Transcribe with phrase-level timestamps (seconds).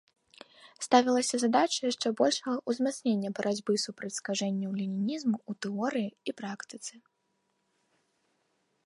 [0.85, 6.93] Ставілася задача яшчэ большага ўзмацнення барацьбы супраць скажэнняў ленінізму ў тэорыі і практыцы.